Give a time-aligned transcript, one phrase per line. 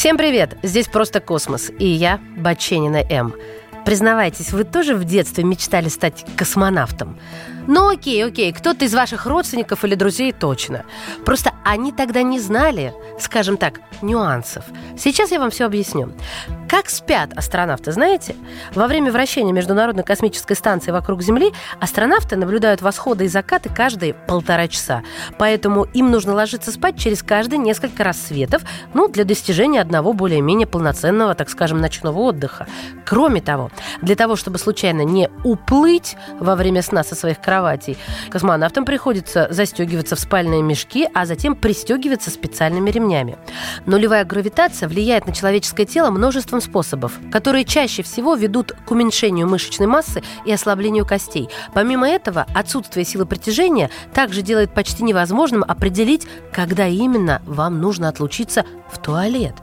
[0.00, 0.56] Всем привет!
[0.62, 1.70] Здесь просто космос.
[1.78, 3.34] И я, Баченина М.
[3.84, 7.18] Признавайтесь, вы тоже в детстве мечтали стать космонавтом?
[7.66, 10.84] Ну окей, окей, кто-то из ваших родственников или друзей точно.
[11.24, 14.64] Просто они тогда не знали, скажем так, нюансов.
[14.98, 16.12] Сейчас я вам все объясню.
[16.68, 18.34] Как спят астронавты, знаете?
[18.74, 24.66] Во время вращения Международной космической станции вокруг Земли астронавты наблюдают восходы и закаты каждые полтора
[24.68, 25.02] часа.
[25.38, 28.62] Поэтому им нужно ложиться спать через каждые несколько рассветов,
[28.94, 32.66] ну, для достижения одного более-менее полноценного, так скажем, ночного отдыха.
[33.04, 33.69] Кроме того,
[34.02, 37.96] для того, чтобы случайно не уплыть во время сна со своих кроватей,
[38.30, 43.38] космонавтам приходится застегиваться в спальные мешки, а затем пристегиваться специальными ремнями.
[43.86, 49.86] Нулевая гравитация влияет на человеческое тело множеством способов, которые чаще всего ведут к уменьшению мышечной
[49.86, 51.48] массы и ослаблению костей.
[51.74, 58.64] Помимо этого, отсутствие силы притяжения также делает почти невозможным определить, когда именно вам нужно отлучиться
[58.90, 59.54] в туалет.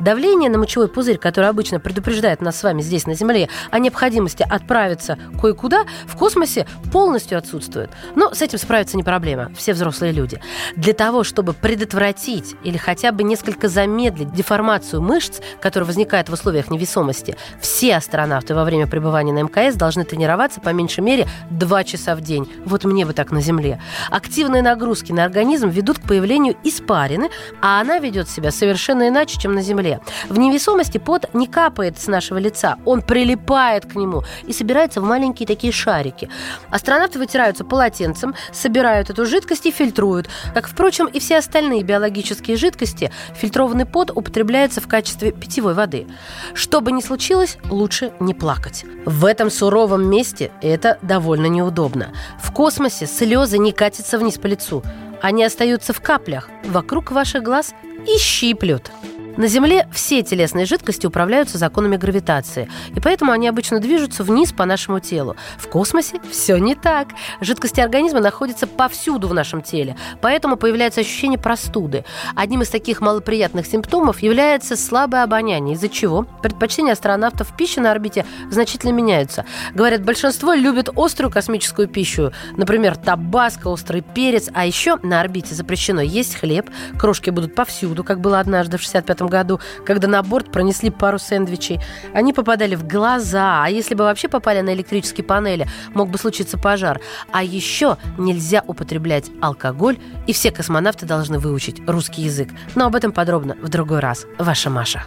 [0.00, 4.46] Давление на мочевой пузырь, которое обычно предупреждает нас с вами здесь на Земле о необходимости
[4.48, 7.90] отправиться кое-куда, в космосе полностью отсутствует.
[8.14, 10.40] Но с этим справиться не проблема, все взрослые люди.
[10.76, 16.70] Для того, чтобы предотвратить или хотя бы несколько замедлить деформацию мышц, которая возникает в условиях
[16.70, 22.14] невесомости, все астронавты во время пребывания на МКС должны тренироваться по меньшей мере 2 часа
[22.14, 22.50] в день.
[22.64, 23.80] Вот мне бы так на Земле.
[24.10, 27.30] Активные нагрузки на организм ведут к появлению испарины,
[27.62, 30.00] а она ведет себя совершенно иначе, чем на Земле.
[30.28, 35.04] В невесомости пот не капает с нашего лица, он прилипает к нему и собирается в
[35.04, 36.28] маленькие такие шарики.
[36.70, 40.28] Астронавты вытираются полотенцем, собирают эту жидкость и фильтруют.
[40.54, 46.06] Как, впрочем, и все остальные биологические жидкости, фильтрованный пот употребляется в качестве питьевой воды.
[46.54, 48.84] Что бы ни случилось, лучше не плакать.
[49.04, 52.12] В этом суровом месте это довольно неудобно.
[52.42, 54.82] В космосе слезы не катятся вниз по лицу.
[55.22, 57.74] Они остаются в каплях вокруг ваших глаз
[58.06, 58.90] и щиплют.
[59.36, 64.64] На Земле все телесные жидкости управляются законами гравитации, и поэтому они обычно движутся вниз по
[64.64, 65.36] нашему телу.
[65.58, 67.08] В космосе все не так.
[67.42, 72.06] Жидкости организма находятся повсюду в нашем теле, поэтому появляется ощущение простуды.
[72.34, 78.24] Одним из таких малоприятных симптомов является слабое обоняние, из-за чего предпочтения астронавтов пищи на орбите
[78.50, 79.44] значительно меняются.
[79.74, 86.00] Говорят, большинство любит острую космическую пищу, например, табаско, острый перец, а еще на орбите запрещено
[86.00, 90.90] есть хлеб, крошки будут повсюду, как было однажды в 65 году, когда на борт пронесли
[90.90, 91.80] пару сэндвичей.
[92.12, 96.58] Они попадали в глаза, а если бы вообще попали на электрические панели, мог бы случиться
[96.58, 97.00] пожар.
[97.32, 102.50] А еще нельзя употреблять алкоголь, и все космонавты должны выучить русский язык.
[102.74, 104.26] Но об этом подробно в другой раз.
[104.38, 105.04] Ваша Маша.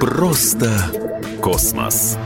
[0.00, 0.68] Просто
[1.40, 2.18] космос.